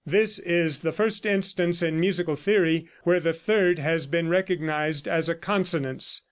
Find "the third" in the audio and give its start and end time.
3.19-3.77